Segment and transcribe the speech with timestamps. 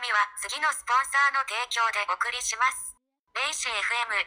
[0.00, 2.96] 組は次のスポンサーの提供でお送りします。
[3.34, 4.24] レイシ FM。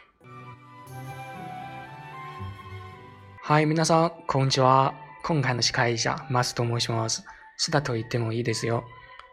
[3.42, 4.94] はい、皆さん、こんにちは。
[5.24, 7.24] 今回の司会者、マスと申します。
[7.58, 8.84] 是的と言ってもいいですよ。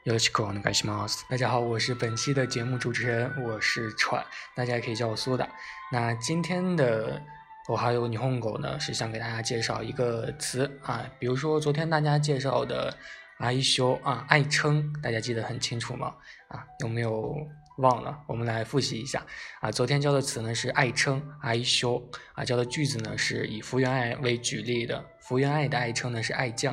[0.05, 1.23] よろしくお願いします。
[1.29, 4.25] 大家好，我是本期的节目主持人，我是川，
[4.55, 5.47] 大家也可以叫我苏打。
[5.91, 7.21] 那今天的
[7.67, 12.97] 我还有霓虹狗呢，是想给大家介绍一个词啊，比如说昨天大家介绍的
[13.42, 16.14] 阿伊修啊，爱称，大家记得很清楚吗？
[16.46, 17.36] 啊，有没有
[17.78, 18.16] 忘了？
[18.28, 19.20] 我们来复习一下
[19.60, 19.68] 啊。
[19.68, 22.00] 昨天教的词呢是爱称，阿伊修
[22.34, 26.72] 啊，教的句子呢是以福原爱为举例的，福原爱的爱称呢是爱将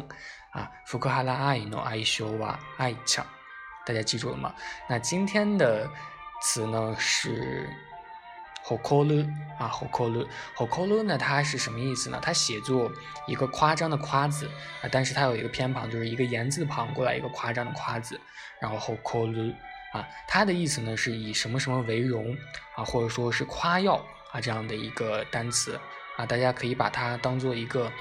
[0.52, 3.26] 啊，福克哈拉爱诺爱修哇爱酱，
[3.84, 4.54] 大家记住了吗？
[4.88, 5.90] 那今天的
[6.44, 7.68] 词呢是。
[8.70, 9.26] H o k o l
[9.58, 10.20] 啊 h o k o l
[10.54, 12.20] h o k o l 呢，它是什么意思呢？
[12.22, 12.92] 它写作
[13.26, 14.46] 一个夸张的夸字
[14.84, 18.22] 啊，但是它有一个偏旁，就是一个言字旁过来一个夸张的夸字，
[18.60, 19.50] 然后 h o k o l
[19.94, 22.38] 啊，它的意思呢是以什么什么为荣
[22.76, 23.96] 啊，或者说是夸耀
[24.32, 25.80] 啊这样的一个单词
[26.16, 27.92] 啊，大家可以把它当做一个。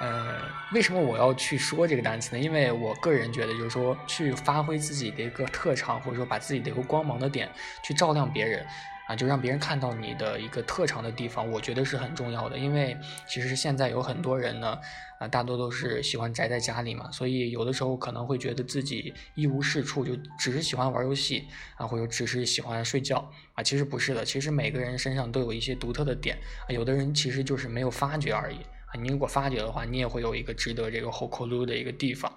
[0.00, 0.40] 呃，
[0.72, 2.42] 为什么我要去说这个单词呢？
[2.42, 7.48] 因为我个人觉得，就是说去发挥自己的一个特长，或者说把自己的一个光芒的点
[7.84, 8.66] 去照亮别人，
[9.14, 12.58] 就让别人看到你的一个特长的地方，我觉得是很重要的。
[12.58, 12.96] 因为
[13.28, 14.78] 其实现在有很多人呢，
[15.18, 21.44] 啊，大多都是喜欢宅在家里嘛，所以有的时候可能会觉得自己一无是处，就只是喜欢玩游戏
[21.76, 26.36] 啊，或者只是喜欢睡觉啊，其实不是的，其实每个人身上都有一些独特的点，
[26.66, 28.56] 啊，有的人其实就是没有发掘而已
[28.86, 29.00] 啊。
[29.00, 32.32] 你如果发觉的话，你也会有一个值得这个 hokolu 的一个地方，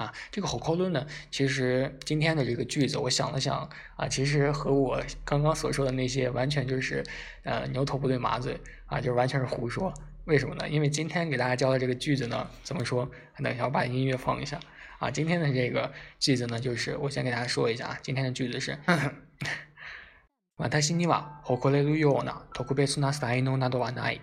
[0.00, 7.04] 啊，这个 hokolu 呢，其实今天的这个句子，我想了想啊，其实和我刚刚所说的那些完全就是
[7.44, 9.92] 呃牛头不对马嘴啊，就是完全是胡说。
[10.24, 10.68] 为什么呢？
[10.68, 13.08] 因为今天给大家教的这个句子呢，怎么说？
[13.42, 14.58] 等一下，我把音乐放一下
[14.98, 15.10] 啊。
[15.10, 18.78] 今天的这个句子呢，就是我先给大家说一下啊，今天的句子是。
[20.58, 24.22] 私には誇れるような特別な才能などはない。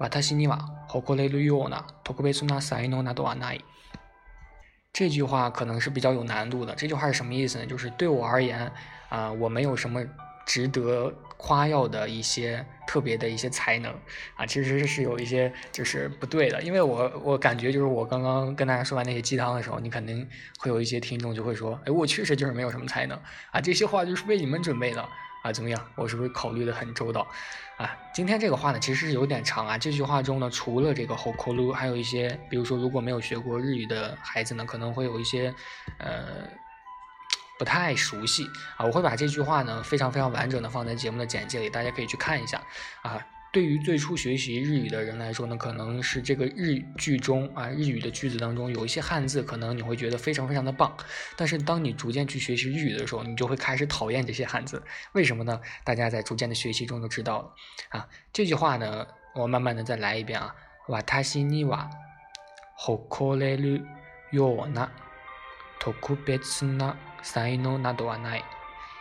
[0.00, 3.64] 私には誇れるような特別な才能などはない。
[4.97, 6.73] 这句话可能是比较有难度的。
[6.73, 7.65] 这句话是什么意思呢？
[7.67, 8.71] 就是对我而言，
[9.09, 10.03] 啊、我没有什么
[10.43, 13.93] 值得夸耀的一些特别的一些才能
[14.35, 16.59] 啊，其实是有一些就是不对的。
[16.63, 20.27] 因为我我感觉就是我刚刚跟大家说完那些鸡汤的时候，你肯定
[20.57, 23.15] 会有一些听众就会说，哎，我确实就是没有什么才能
[23.51, 25.07] 啊，这些话就是为你们准备的。
[25.47, 25.81] 啊，怎么样？
[25.95, 27.25] 我是不是考虑的很周到？
[27.77, 29.77] 啊，今天这个话呢，其实是有点长啊。
[29.77, 35.53] 这句话中呢，除了这个后空卢还有一些，比如说，如果没有学过日语的孩子呢，可能会有一些，
[35.99, 36.49] 呃，
[37.57, 38.85] 不太熟悉啊。
[38.85, 42.61] 我会把这句话呢，非常非常完整的放在节目的简介里，大家可以去看一下
[43.03, 43.25] 啊。
[43.56, 50.96] 对于最初学习日语的人来说呢，可能是这个日句中啊，日语的句子当中有一些汉字，可能你会觉得非常非常的棒。
[51.36, 54.82] 但是当你逐渐去学习日语的时候，你就会开始讨厌这些汉字。
[55.12, 55.60] 为什么呢？
[55.84, 57.54] 大家在逐渐的学习中就知道了
[57.90, 58.08] 啊。
[58.32, 60.54] 这句话呢，我慢慢的再来一遍啊。
[60.88, 61.90] 私には
[62.78, 63.82] 誇れる
[64.32, 64.88] ような
[65.78, 68.44] 特別な才能などはない。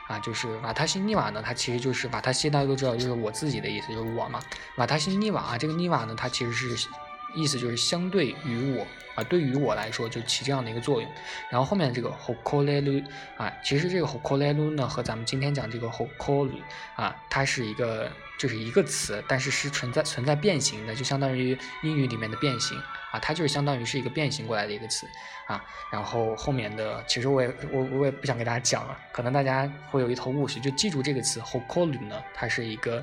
[0.07, 4.41] 啊，就是瓦塔西尼瓦呢，它其实就是瓦塔西，大家都知道，就是我自己的意思，就是我嘛。
[4.77, 6.89] 瓦塔西尼瓦啊，这个尼瓦呢，它其实是
[7.37, 11.11] 意思就是相对于我啊，对于我来说就起这样的一个作用。
[11.51, 13.05] 然后后面这个 hokolelu
[13.37, 16.59] 啊，其实这个 hokolelu 呢和咱们今天讲这个 hokolu
[16.97, 22.77] 啊，它是一个就是一个词，但是是存在存在变形的，就相当于英语里面的变形
[23.13, 25.07] 啊，它就是相当于是一个变形过来的一个词
[25.47, 25.65] 啊。
[25.93, 33.03] 然后后面的其实我也我我也不想给大家讲了，可能大家会有一头雾水，就记住这个词 hokolu 呢，它是一个。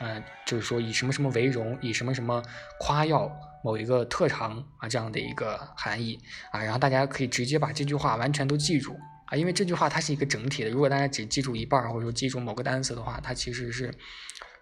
[0.00, 2.42] 嗯、就是说以什么什么为荣，以什么什么
[2.80, 3.30] 夸耀
[3.64, 6.18] 某一个特长啊这样的一个含义
[6.50, 13.92] 啊，然后大家可以直接把这句话完全都记住啊，因为这句话它是一个整体的，如果大家只记住一半或者说记住某个单词的话，它其实是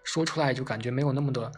[0.03, 1.51] 说出来就感觉没有那么的，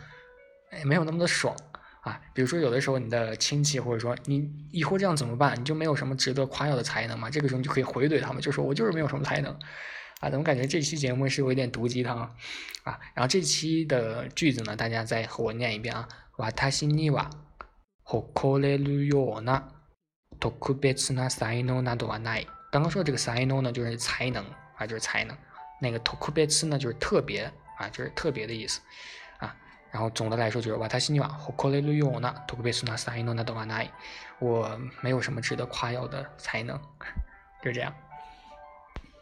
[0.72, 1.56] 哎，没有那么的爽
[2.02, 2.20] 啊。
[2.34, 5.60] 比如说有的时候你的亲戚或者说你以后这样怎么办？
[5.60, 7.30] 你就没有什么值得夸耀的才能吗？
[7.30, 9.54] 这个时候你就可以回怼他们，就说我就是没有什么才能。
[10.20, 12.18] 啊，怎么感觉这期节目是有一点毒鸡汤
[12.84, 12.98] 啊？
[13.14, 16.08] 然后这期的句子呢，大家再和我念一遍啊。
[16.37, 17.31] 私には
[18.05, 19.71] 誇れるような
[20.41, 22.47] 特別な才能などはない。
[22.71, 24.45] 刚刚说的这个才能呢，就是才能
[24.77, 25.37] 啊，就是才能。
[25.81, 28.81] 那个特別呢，就是特别啊，就是特别的意思
[29.39, 29.55] 啊。
[29.91, 33.91] 然后总的来说就是私には誇れるような特別な才能などはない。
[34.39, 36.79] 我没有什么值得夸耀的才能，
[37.63, 37.93] 就这样。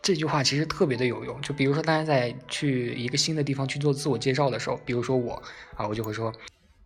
[0.02, 5.43] 这句话其实特别的有用，就比如说大家在去一个新的地方去做自我介绍的时候，比如说我
[5.75, 6.32] 啊，我就会说，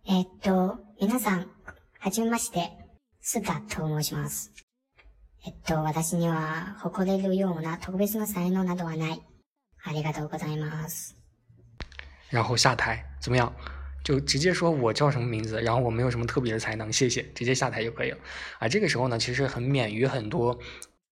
[0.05, 1.47] えっと、皆さん、
[1.99, 2.71] はじめまして、
[3.21, 4.51] スダと申します。
[5.45, 9.21] えっと、私には誇れるような特別な才能などはない。
[9.83, 11.15] ありがとうございます。
[12.29, 13.51] 然后下台怎么样？
[14.03, 18.17] 就直接说我叫什么名字，然后我没有什么特别的才能，谢谢，直接下台就可以了。
[18.59, 20.57] 啊，这个时候呢，其实很免于很多，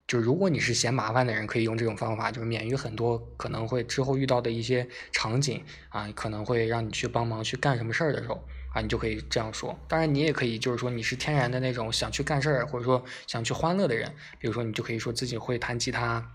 [0.07, 8.43] 就如果你是嫌麻烦的人，可以用这种方法，就是免于很多可能会之后遇到的一些场景啊，可能会让你去帮忙去干什么事儿的时候。
[8.74, 9.78] 啊，你就可以这样说。
[9.86, 14.12] 当然，你也可以就是说你是天然的那种想去干事儿，或者说想去欢乐的人。
[14.40, 16.28] 比如说，你就可以说自己会弹吉他，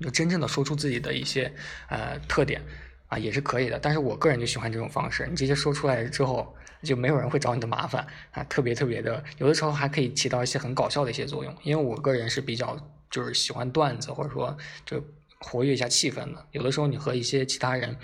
[0.00, 1.52] 就真正的说出自己的一些
[1.90, 2.62] 呃特点
[3.08, 3.78] 啊，也是可以的。
[3.78, 11.54] 但是我个人就喜欢这种方式，你直接说出来之后，就没有人会找你的麻烦啊，特别特别的，有的时候还可以起到一些很搞笑的一些作用。
[11.62, 12.74] 因为我个人是比较
[13.10, 14.56] 就是喜欢段子，或者说
[14.86, 15.04] 就
[15.40, 16.46] 活跃一下气氛的。
[16.52, 17.98] 有的时候你和一些其他人。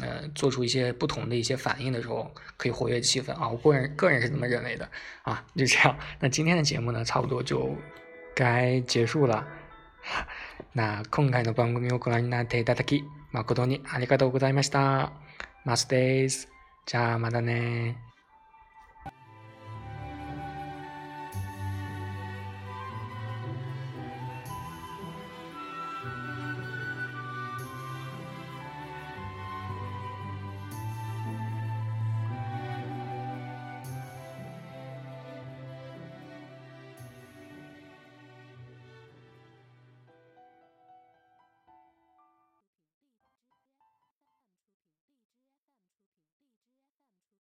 [0.00, 3.48] 呃，做出一些不同的一些反应的时候，可以活跃气氛啊！
[3.48, 4.88] 我个人个人是这么认为的
[5.22, 5.96] 啊，就这样。
[6.18, 7.76] 那今天的节目呢，差不多就
[8.34, 9.46] 该结束了。
[10.72, 15.12] 那今回の番組をご覧になっていただき誠にありがとうございました。
[15.64, 16.48] マスです。
[16.86, 18.07] じゃあまたね